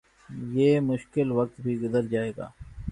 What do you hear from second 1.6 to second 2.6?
بھی گزر جائے گا